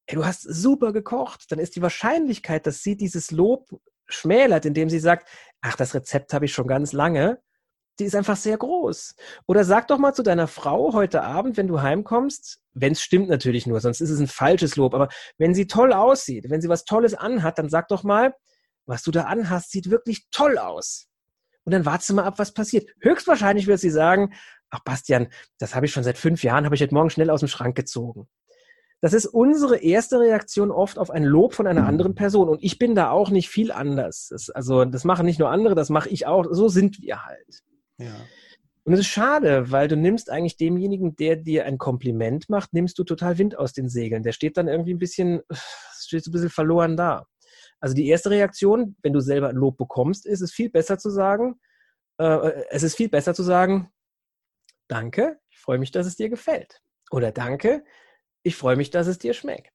[0.08, 3.68] ey, du hast super gekocht, dann ist die Wahrscheinlichkeit, dass sie dieses Lob
[4.06, 5.28] schmälert, indem sie sagt,
[5.60, 7.40] ach, das Rezept habe ich schon ganz lange,
[7.98, 9.14] die ist einfach sehr groß.
[9.46, 13.28] Oder sag doch mal zu deiner Frau heute Abend, wenn du heimkommst, wenn es stimmt
[13.28, 16.68] natürlich nur, sonst ist es ein falsches Lob, aber wenn sie toll aussieht, wenn sie
[16.68, 18.34] was Tolles anhat, dann sag doch mal,
[18.86, 21.06] was du da anhast, sieht wirklich toll aus.
[21.64, 22.88] Und dann warte mal ab, was passiert.
[23.02, 24.32] Höchstwahrscheinlich wird sie sagen,
[24.70, 27.40] ach Bastian, das habe ich schon seit fünf Jahren, habe ich heute Morgen schnell aus
[27.40, 28.26] dem Schrank gezogen.
[29.00, 32.48] Das ist unsere erste Reaktion oft auf ein Lob von einer anderen Person.
[32.48, 34.28] Und ich bin da auch nicht viel anders.
[34.30, 36.46] Das, also das machen nicht nur andere, das mache ich auch.
[36.50, 37.62] So sind wir halt.
[37.98, 38.14] Ja.
[38.84, 42.98] Und es ist schade, weil du nimmst eigentlich demjenigen, der dir ein Kompliment macht, nimmst
[42.98, 44.22] du total Wind aus den Segeln.
[44.22, 45.42] Der steht dann irgendwie ein bisschen,
[46.00, 47.26] steht so ein bisschen verloren da.
[47.80, 51.10] Also die erste Reaktion, wenn du selber ein Lob bekommst, ist es viel besser zu
[51.10, 51.60] sagen,
[52.18, 53.90] äh, es ist viel besser zu sagen,
[54.88, 56.80] danke, ich freue mich, dass es dir gefällt.
[57.10, 57.84] Oder danke,
[58.48, 59.72] ich freue mich, dass es dir schmeckt.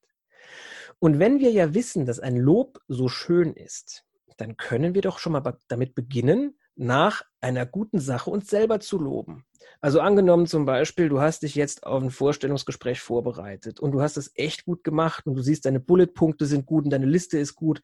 [1.00, 4.06] Und wenn wir ja wissen, dass ein Lob so schön ist,
[4.38, 8.98] dann können wir doch schon mal damit beginnen, nach einer guten Sache uns selber zu
[8.98, 9.46] loben.
[9.80, 14.18] Also angenommen zum Beispiel, du hast dich jetzt auf ein Vorstellungsgespräch vorbereitet und du hast
[14.18, 17.56] es echt gut gemacht und du siehst, deine Bulletpunkte sind gut und deine Liste ist
[17.56, 17.82] gut.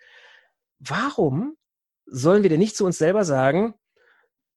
[0.80, 1.56] Warum
[2.06, 3.75] sollen wir denn nicht zu uns selber sagen,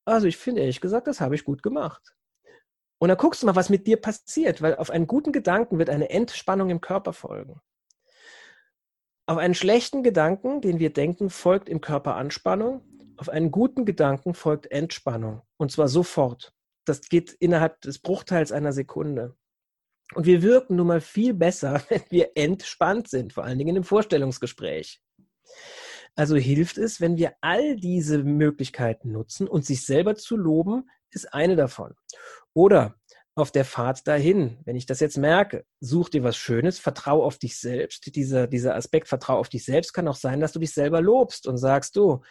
[0.04, 2.14] also ich finde ehrlich gesagt, das habe ich gut gemacht.
[3.02, 5.90] Und dann guckst du mal, was mit dir passiert, weil auf einen guten Gedanken wird
[5.90, 7.60] eine Entspannung im Körper folgen.
[9.26, 12.82] Auf einen schlechten Gedanken, den wir denken, folgt im Körper Anspannung
[13.22, 15.42] auf einen guten Gedanken folgt Entspannung.
[15.56, 16.52] Und zwar sofort.
[16.84, 19.36] Das geht innerhalb des Bruchteils einer Sekunde.
[20.14, 23.84] Und wir wirken nun mal viel besser, wenn wir entspannt sind, vor allen Dingen im
[23.84, 25.00] Vorstellungsgespräch.
[26.14, 31.32] Also hilft es, wenn wir all diese Möglichkeiten nutzen und sich selber zu loben, ist
[31.32, 31.94] eine davon.
[32.54, 32.96] Oder
[33.34, 37.38] auf der Fahrt dahin, wenn ich das jetzt merke, such dir was Schönes, vertrau auf
[37.38, 38.14] dich selbst.
[38.14, 41.46] Dieser, dieser Aspekt, vertrau auf dich selbst, kann auch sein, dass du dich selber lobst
[41.46, 42.22] und sagst, du,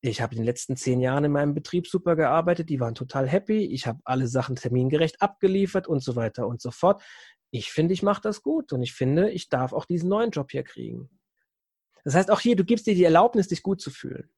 [0.00, 3.28] ich habe in den letzten zehn Jahren in meinem Betrieb super gearbeitet, die waren total
[3.28, 7.02] happy, ich habe alle Sachen termingerecht abgeliefert und so weiter und so fort.
[7.52, 10.50] Ich finde, ich mache das gut und ich finde, ich darf auch diesen neuen Job
[10.50, 11.10] hier kriegen.
[12.04, 14.30] Das heißt, auch hier, du gibst dir die Erlaubnis, dich gut zu fühlen.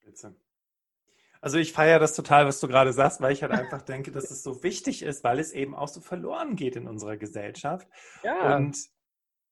[0.00, 0.36] Spitze.
[1.44, 4.30] Also ich feiere das total, was du gerade sagst, weil ich halt einfach denke, dass
[4.30, 7.86] es so wichtig ist, weil es eben auch so verloren geht in unserer Gesellschaft.
[8.22, 8.56] Ja.
[8.56, 8.78] Und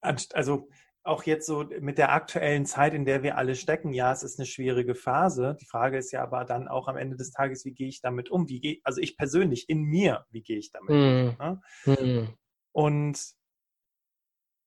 [0.01, 0.69] also
[1.03, 4.39] auch jetzt so mit der aktuellen Zeit, in der wir alle stecken, ja, es ist
[4.39, 5.55] eine schwierige Phase.
[5.61, 8.31] Die Frage ist ja aber dann auch am Ende des Tages, wie gehe ich damit
[8.31, 8.49] um?
[8.49, 11.37] Wie gehe, also ich persönlich in mir, wie gehe ich damit um?
[11.37, 11.61] Ne?
[11.85, 12.33] Mm.
[12.71, 13.19] Und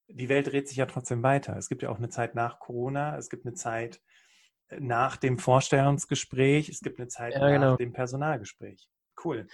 [0.07, 1.57] die Welt dreht sich ja trotzdem weiter.
[1.57, 4.01] Es gibt ja auch eine Zeit nach Corona, es gibt eine Zeit
[4.79, 7.77] nach dem Vorstellungsgespräch, es gibt eine Zeit ja, nach genau.
[7.77, 8.89] dem Personalgespräch.
[9.25, 9.47] Cool.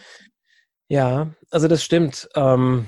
[0.88, 2.28] Ja, also das stimmt.
[2.34, 2.86] Ähm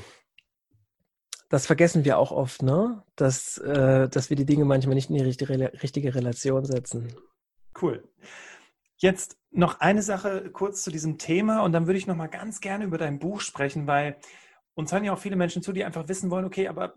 [1.54, 3.04] das vergessen wir auch oft, ne?
[3.14, 7.14] Dass, äh, dass wir die Dinge manchmal nicht in die richtige, richtige Relation setzen.
[7.80, 8.02] Cool.
[8.96, 12.60] Jetzt noch eine Sache kurz zu diesem Thema und dann würde ich noch mal ganz
[12.60, 14.16] gerne über dein Buch sprechen, weil
[14.74, 16.94] uns hören ja auch viele Menschen zu, die einfach wissen wollen, okay, aber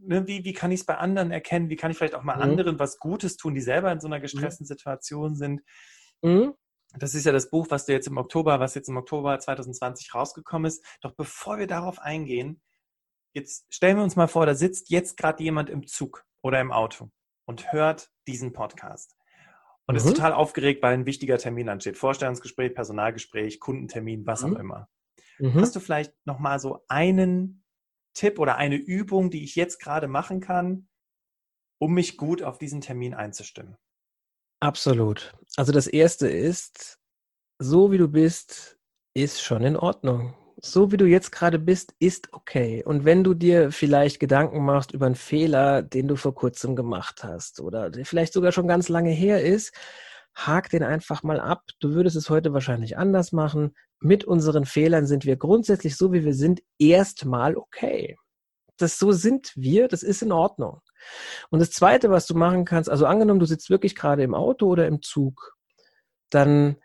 [0.00, 1.68] ne, wie, wie kann ich es bei anderen erkennen?
[1.68, 2.42] Wie kann ich vielleicht auch mal mhm.
[2.42, 4.22] anderen was Gutes tun, die selber in so einer mhm.
[4.22, 4.68] gestressten mhm.
[4.68, 5.62] Situation sind?
[6.22, 6.54] Mhm.
[6.98, 10.14] Das ist ja das Buch, was du jetzt im Oktober, was jetzt im Oktober 2020
[10.14, 10.84] rausgekommen ist.
[11.00, 12.60] Doch bevor wir darauf eingehen,
[13.32, 16.72] Jetzt stellen wir uns mal vor, da sitzt jetzt gerade jemand im Zug oder im
[16.72, 17.10] Auto
[17.46, 19.16] und hört diesen Podcast
[19.86, 19.98] und mhm.
[19.98, 21.96] ist total aufgeregt, weil ein wichtiger Termin ansteht.
[21.96, 24.56] Vorstellungsgespräch, Personalgespräch, Kundentermin, was mhm.
[24.56, 24.88] auch immer.
[25.38, 25.60] Mhm.
[25.60, 27.64] Hast du vielleicht nochmal so einen
[28.14, 30.88] Tipp oder eine Übung, die ich jetzt gerade machen kann,
[31.78, 33.76] um mich gut auf diesen Termin einzustimmen?
[34.60, 35.34] Absolut.
[35.56, 36.98] Also das erste ist,
[37.58, 38.78] so wie du bist,
[39.14, 42.82] ist schon in Ordnung so wie du jetzt gerade bist, ist okay.
[42.84, 47.24] Und wenn du dir vielleicht Gedanken machst über einen Fehler, den du vor kurzem gemacht
[47.24, 49.72] hast oder der vielleicht sogar schon ganz lange her ist,
[50.34, 51.64] hak den einfach mal ab.
[51.80, 53.74] Du würdest es heute wahrscheinlich anders machen.
[54.00, 58.16] Mit unseren Fehlern sind wir grundsätzlich so, wie wir sind, erstmal okay.
[58.78, 60.80] Das so sind wir, das ist in Ordnung.
[61.50, 64.66] Und das zweite, was du machen kannst, also angenommen, du sitzt wirklich gerade im Auto
[64.66, 65.54] oder im Zug,
[66.30, 66.76] dann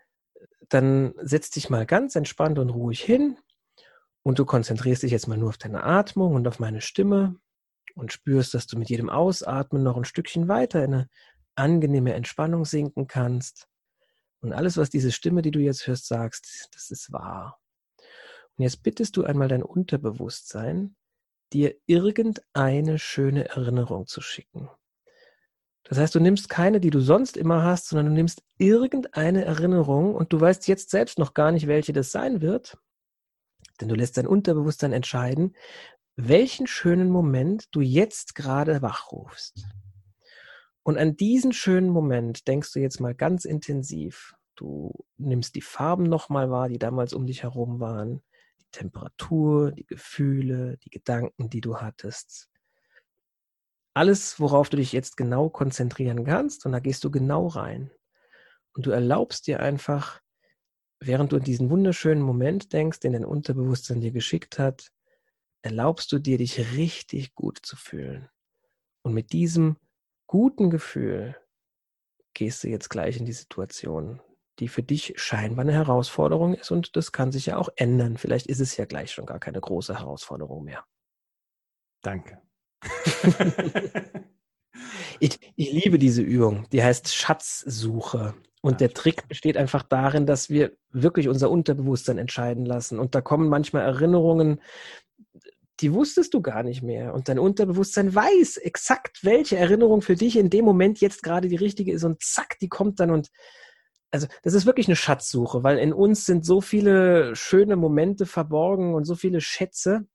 [0.68, 3.38] dann setz dich mal ganz entspannt und ruhig hin
[4.22, 7.36] und du konzentrierst dich jetzt mal nur auf deine Atmung und auf meine Stimme
[7.94, 11.08] und spürst, dass du mit jedem Ausatmen noch ein Stückchen weiter in eine
[11.54, 13.68] angenehme Entspannung sinken kannst.
[14.46, 17.58] Und alles, was diese Stimme, die du jetzt hörst, sagst, das ist wahr.
[18.56, 20.94] Und jetzt bittest du einmal dein Unterbewusstsein,
[21.52, 24.70] dir irgendeine schöne Erinnerung zu schicken.
[25.82, 30.14] Das heißt, du nimmst keine, die du sonst immer hast, sondern du nimmst irgendeine Erinnerung
[30.14, 32.78] und du weißt jetzt selbst noch gar nicht, welche das sein wird.
[33.80, 35.56] Denn du lässt dein Unterbewusstsein entscheiden,
[36.14, 39.66] welchen schönen Moment du jetzt gerade wachrufst.
[40.86, 44.35] Und an diesen schönen Moment denkst du jetzt mal ganz intensiv.
[44.56, 48.22] Du nimmst die Farben nochmal wahr, die damals um dich herum waren,
[48.60, 52.48] die Temperatur, die Gefühle, die Gedanken, die du hattest.
[53.94, 57.90] Alles, worauf du dich jetzt genau konzentrieren kannst, und da gehst du genau rein.
[58.74, 60.20] Und du erlaubst dir einfach,
[61.00, 64.90] während du in diesen wunderschönen Moment denkst, den dein Unterbewusstsein dir geschickt hat,
[65.62, 68.28] erlaubst du dir, dich richtig gut zu fühlen.
[69.02, 69.76] Und mit diesem
[70.26, 71.36] guten Gefühl
[72.34, 74.20] gehst du jetzt gleich in die Situation,
[74.58, 78.16] die für dich scheinbar eine Herausforderung ist und das kann sich ja auch ändern.
[78.16, 80.84] Vielleicht ist es ja gleich schon gar keine große Herausforderung mehr.
[82.02, 82.40] Danke.
[85.20, 86.66] ich, ich liebe diese Übung.
[86.72, 88.34] Die heißt Schatzsuche.
[88.62, 92.98] Und der Trick besteht einfach darin, dass wir wirklich unser Unterbewusstsein entscheiden lassen.
[92.98, 94.60] Und da kommen manchmal Erinnerungen,
[95.80, 97.14] die wusstest du gar nicht mehr.
[97.14, 101.56] Und dein Unterbewusstsein weiß exakt, welche Erinnerung für dich in dem Moment jetzt gerade die
[101.56, 102.02] richtige ist.
[102.02, 103.30] Und zack, die kommt dann und
[104.16, 108.94] also das ist wirklich eine Schatzsuche, weil in uns sind so viele schöne Momente verborgen
[108.94, 110.06] und so viele Schätze.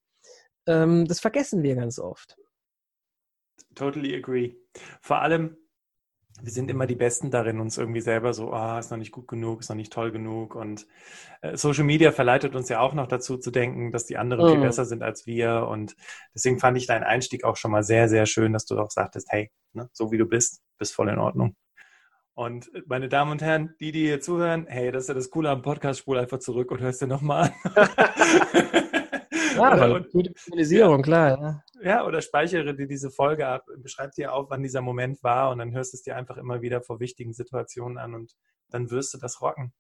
[0.66, 2.36] Ähm, das vergessen wir ganz oft.
[3.76, 4.56] Totally agree.
[5.02, 5.56] Vor allem,
[6.42, 9.12] wir sind immer die Besten darin, uns irgendwie selber so, ah, oh, ist noch nicht
[9.12, 10.56] gut genug, ist noch nicht toll genug.
[10.56, 10.88] Und
[11.42, 14.54] äh, Social Media verleitet uns ja auch noch dazu zu denken, dass die anderen mhm.
[14.54, 15.68] viel besser sind als wir.
[15.70, 15.96] Und
[16.34, 19.28] deswegen fand ich deinen Einstieg auch schon mal sehr, sehr schön, dass du auch sagtest,
[19.30, 21.56] hey, ne, so wie du bist, bist voll in Ordnung.
[22.34, 25.30] Und äh, meine Damen und Herren, die, die hier zuhören, hey, das ist ja das
[25.30, 27.90] Coole am Podcast, spul einfach zurück und hörst dir nochmal an.
[29.56, 31.64] Ja, oder, und, gute Visualisierung, ja, klar.
[31.74, 31.84] Ja.
[31.84, 35.60] ja, oder speichere dir diese Folge ab, beschreib dir auf, wann dieser Moment war und
[35.60, 38.34] dann hörst du es dir einfach immer wieder vor wichtigen Situationen an und
[38.70, 39.74] dann wirst du das rocken.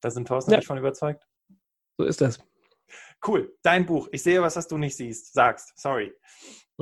[0.00, 0.56] Da sind Thorsten ja.
[0.56, 1.26] und ich von überzeugt.
[1.96, 2.40] So ist das.
[3.26, 3.56] Cool.
[3.62, 4.08] Dein Buch.
[4.10, 5.32] Ich sehe was, was du nicht siehst.
[5.32, 5.72] Sagst.
[5.76, 6.12] Sorry.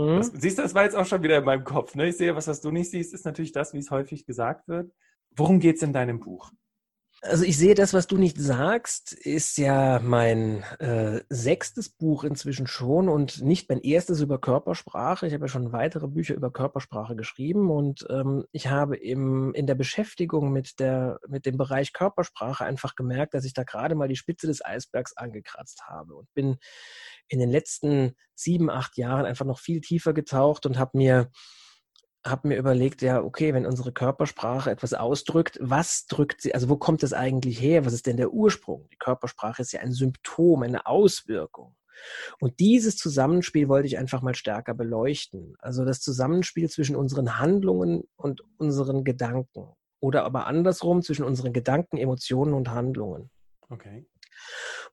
[0.01, 0.17] Mhm.
[0.19, 1.95] Das, siehst du, das war jetzt auch schon wieder in meinem Kopf.
[1.95, 2.09] Ne?
[2.09, 4.93] Ich sehe was, was du nicht siehst, ist natürlich das, wie es häufig gesagt wird.
[5.37, 6.51] Worum geht es in deinem Buch?
[7.23, 12.67] Also ich sehe, das, was du nicht sagst, ist ja mein äh, sechstes Buch inzwischen
[12.67, 15.27] schon und nicht mein erstes über Körpersprache.
[15.27, 19.67] Ich habe ja schon weitere Bücher über Körpersprache geschrieben und ähm, ich habe im, in
[19.67, 24.09] der Beschäftigung mit, der, mit dem Bereich Körpersprache einfach gemerkt, dass ich da gerade mal
[24.09, 26.57] die Spitze des Eisbergs angekratzt habe und bin
[27.29, 31.31] in den letzten sieben, acht Jahren einfach noch viel tiefer getaucht und habe mir
[32.25, 36.77] habe mir überlegt, ja, okay, wenn unsere Körpersprache etwas ausdrückt, was drückt sie, also wo
[36.77, 37.87] kommt das eigentlich her?
[37.87, 38.89] Was ist denn der Ursprung?
[38.93, 41.75] Die Körpersprache ist ja ein Symptom, eine Auswirkung.
[42.39, 45.55] Und dieses Zusammenspiel wollte ich einfach mal stärker beleuchten.
[45.59, 49.69] Also das Zusammenspiel zwischen unseren Handlungen und unseren Gedanken.
[50.01, 53.31] Oder aber andersrum zwischen unseren Gedanken, Emotionen und Handlungen.
[53.69, 54.07] Okay.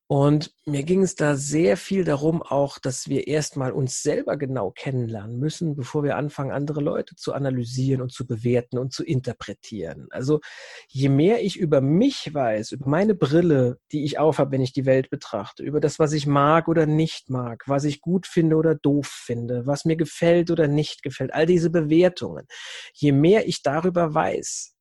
[0.10, 4.72] Und mir ging es da sehr viel darum, auch, dass wir erstmal uns selber genau
[4.72, 10.08] kennenlernen müssen, bevor wir anfangen, andere Leute zu analysieren und zu bewerten und zu interpretieren.
[10.12, 10.40] Also
[10.88, 14.86] je mehr ich über mich weiß, über meine Brille, die ich aufhabe, wenn ich die
[14.86, 18.76] Welt betrachte, über das, was ich mag oder nicht mag, was ich gut finde oder
[18.76, 22.48] doof finde, was mir gefällt oder nicht gefällt, all diese Bewertungen,
[22.94, 24.74] je mehr ich darüber weiß,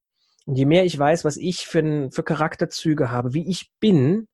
[0.47, 4.29] und je mehr ich weiß, was ich für, für Charakterzüge habe, wie ich bin,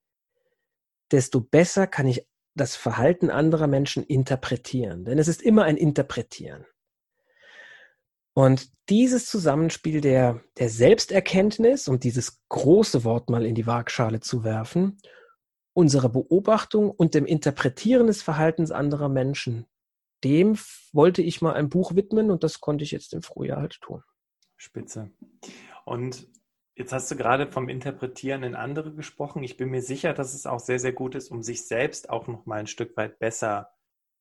[1.13, 5.05] desto besser kann ich das Verhalten anderer Menschen interpretieren.
[5.05, 6.67] Denn es ist immer ein Interpretieren.
[8.35, 14.43] Und dieses Zusammenspiel der, der Selbsterkenntnis, um dieses große Wort mal in die Waagschale zu
[14.43, 14.99] werfen,
[15.75, 19.67] unserer Beobachtung und dem Interpretieren des Verhaltens anderer Menschen,
[20.25, 20.59] dem
[20.93, 24.03] wollte ich mal ein Buch widmen und das konnte ich jetzt im Frühjahr halt tun.
[24.57, 25.11] Spitze.
[25.85, 26.29] Und
[26.75, 29.43] Jetzt hast du gerade vom Interpretieren in andere gesprochen.
[29.43, 32.27] Ich bin mir sicher, dass es auch sehr, sehr gut ist, um sich selbst auch
[32.27, 33.71] noch mal ein Stück weit besser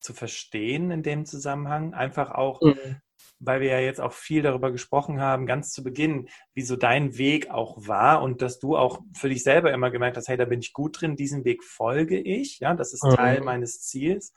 [0.02, 1.94] zu verstehen in dem Zusammenhang.
[1.94, 2.98] Einfach auch, mhm.
[3.40, 7.18] weil wir ja jetzt auch viel darüber gesprochen haben, ganz zu Beginn, wie so dein
[7.18, 10.46] Weg auch war und dass du auch für dich selber immer gemerkt hast, hey, da
[10.46, 12.60] bin ich gut drin, diesen Weg folge ich.
[12.60, 13.16] Ja, das ist mhm.
[13.16, 14.34] Teil meines Ziels.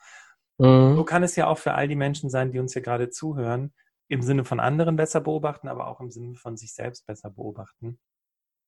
[0.57, 0.95] Mhm.
[0.95, 3.73] So kann es ja auch für all die Menschen sein, die uns hier gerade zuhören,
[4.07, 7.99] im Sinne von anderen besser beobachten, aber auch im Sinne von sich selbst besser beobachten.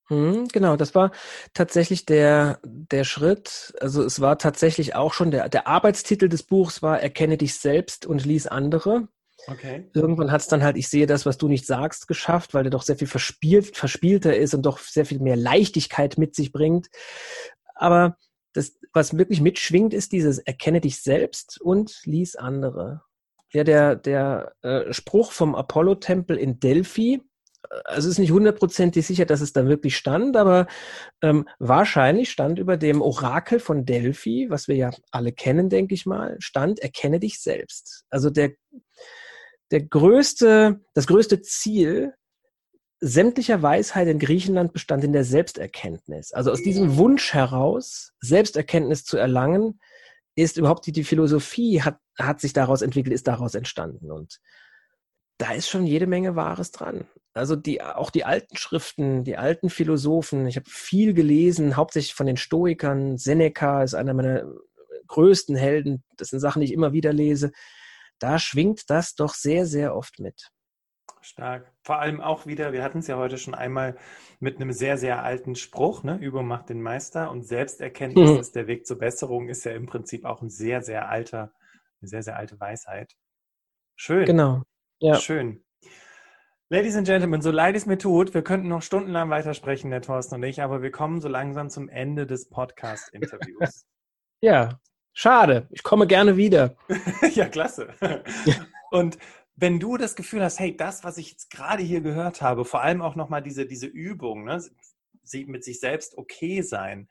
[0.10, 1.12] Hm, genau, das war
[1.54, 3.74] tatsächlich der, der Schritt.
[3.82, 8.06] Also es war tatsächlich auch schon der, der Arbeitstitel des Buchs war Erkenne dich selbst
[8.06, 9.10] und lies andere.
[9.48, 9.90] Okay.
[9.94, 12.72] Irgendwann hat es dann halt, ich sehe das, was du nicht sagst, geschafft, weil der
[12.72, 16.88] doch sehr viel verspielt, verspielter ist und doch sehr viel mehr Leichtigkeit mit sich bringt.
[17.76, 18.18] Aber
[18.54, 23.04] das, was wirklich mitschwingt, ist dieses Erkenne dich selbst und lies andere.
[23.58, 27.24] Ja, der, der äh, Spruch vom Apollo-Tempel in Delphi,
[27.86, 30.68] also es ist nicht hundertprozentig sicher, dass es da wirklich stand, aber
[31.24, 36.06] ähm, wahrscheinlich stand über dem Orakel von Delphi, was wir ja alle kennen, denke ich
[36.06, 38.06] mal, stand, erkenne dich selbst.
[38.12, 38.52] Also der,
[39.72, 42.14] der größte, das größte Ziel
[43.00, 46.32] sämtlicher Weisheit in Griechenland bestand in der Selbsterkenntnis.
[46.32, 49.80] Also aus diesem Wunsch heraus, Selbsterkenntnis zu erlangen,
[50.36, 54.12] ist überhaupt die, die Philosophie hat, hat sich daraus entwickelt, ist daraus entstanden.
[54.12, 54.40] Und
[55.38, 57.08] da ist schon jede Menge Wahres dran.
[57.34, 62.26] Also die, auch die alten Schriften, die alten Philosophen, ich habe viel gelesen, hauptsächlich von
[62.26, 63.18] den Stoikern.
[63.18, 64.44] Seneca ist einer meiner
[65.08, 66.04] größten Helden.
[66.18, 67.52] Das sind Sachen, die ich immer wieder lese.
[68.20, 70.50] Da schwingt das doch sehr, sehr oft mit.
[71.22, 71.72] Stark.
[71.84, 73.98] Vor allem auch wieder, wir hatten es ja heute schon einmal
[74.40, 76.18] mit einem sehr, sehr alten Spruch, ne?
[76.18, 78.40] Übung macht den Meister und Selbsterkenntnis mhm.
[78.40, 81.52] ist der Weg zur Besserung, ist ja im Prinzip auch ein sehr, sehr alter,
[82.08, 83.16] eine sehr, sehr alte Weisheit.
[83.96, 84.26] Schön.
[84.26, 84.64] Genau.
[85.00, 85.16] Ja.
[85.16, 85.64] Schön.
[86.70, 90.36] Ladies and Gentlemen, so leid es mir tut, wir könnten noch stundenlang weitersprechen, der Thorsten
[90.36, 93.86] und ich, aber wir kommen so langsam zum Ende des Podcast-Interviews.
[94.42, 94.80] ja,
[95.14, 95.68] schade.
[95.72, 96.76] Ich komme gerne wieder.
[97.34, 97.94] ja, klasse.
[98.92, 99.18] Und
[99.56, 102.82] wenn du das Gefühl hast, hey, das, was ich jetzt gerade hier gehört habe, vor
[102.82, 104.64] allem auch nochmal diese, diese Übung, ne,
[105.46, 107.10] mit sich selbst okay sein,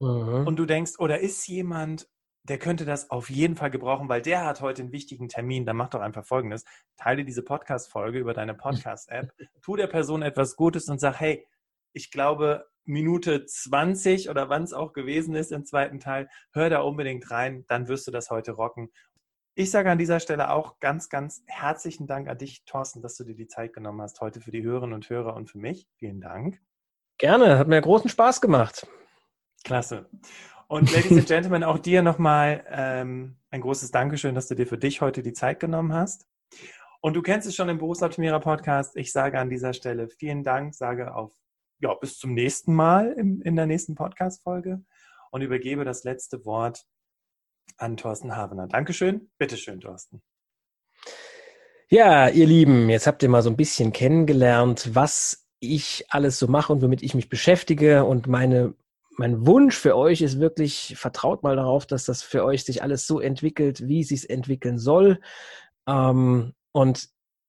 [0.00, 0.46] mhm.
[0.46, 2.08] und du denkst, oder ist jemand,
[2.44, 5.66] der könnte das auf jeden Fall gebrauchen, weil der hat heute einen wichtigen Termin.
[5.66, 6.64] Dann mach doch einfach Folgendes.
[6.96, 11.46] Teile diese Podcast-Folge über deine Podcast-App, tu der Person etwas Gutes und sag, hey,
[11.92, 16.80] ich glaube, Minute 20 oder wann es auch gewesen ist im zweiten Teil, hör da
[16.80, 18.90] unbedingt rein, dann wirst du das heute rocken.
[19.54, 23.24] Ich sage an dieser Stelle auch ganz, ganz herzlichen Dank an dich, Thorsten, dass du
[23.24, 25.88] dir die Zeit genommen hast heute für die Hörerinnen und Hörer und für mich.
[25.96, 26.60] Vielen Dank.
[27.18, 28.86] Gerne, hat mir großen Spaß gemacht.
[29.64, 30.08] Klasse.
[30.70, 34.76] Und Ladies and Gentlemen, auch dir nochmal ähm, ein großes Dankeschön, dass du dir für
[34.76, 36.26] dich heute die Zeit genommen hast.
[37.00, 38.94] Und du kennst es schon im Berufsoptimierer Podcast.
[38.94, 41.32] Ich sage an dieser Stelle vielen Dank, sage auf
[41.80, 44.82] ja, bis zum nächsten Mal im, in der nächsten Podcast-Folge
[45.30, 46.84] und übergebe das letzte Wort
[47.78, 48.66] an Thorsten Havener.
[48.66, 49.30] Dankeschön.
[49.38, 50.20] Bitteschön, Thorsten.
[51.88, 56.46] Ja, ihr Lieben, jetzt habt ihr mal so ein bisschen kennengelernt, was ich alles so
[56.46, 58.74] mache und womit ich mich beschäftige und meine
[59.18, 63.06] mein Wunsch für euch ist wirklich, vertraut mal darauf, dass das für euch sich alles
[63.06, 65.20] so entwickelt, wie es sich entwickeln soll.
[65.88, 67.08] Ähm, und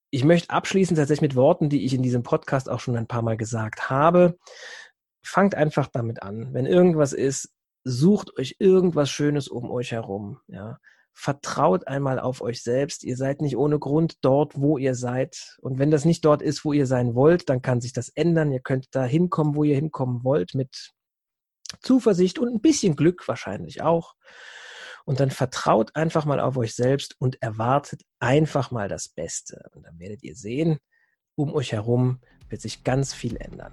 [0.09, 3.21] ich möchte abschließen tatsächlich mit Worten, die ich in diesem Podcast auch schon ein paar
[3.21, 4.39] Mal gesagt habe.
[5.23, 6.55] Fangt einfach damit an.
[6.55, 7.53] Wenn irgendwas ist,
[7.83, 10.39] sucht euch irgendwas Schönes um euch herum.
[10.47, 10.79] Ja.
[11.13, 13.03] Vertraut einmal auf euch selbst.
[13.03, 15.57] Ihr seid nicht ohne Grund dort, wo ihr seid.
[15.61, 18.51] Und wenn das nicht dort ist, wo ihr sein wollt, dann kann sich das ändern.
[18.51, 20.93] Ihr könnt da hinkommen, wo ihr hinkommen wollt, mit
[21.81, 24.15] Zuversicht und ein bisschen Glück wahrscheinlich auch.
[25.05, 29.69] Und dann vertraut einfach mal auf euch selbst und erwartet einfach mal das Beste.
[29.73, 30.79] Und dann werdet ihr sehen,
[31.35, 33.71] um euch herum wird sich ganz viel ändern.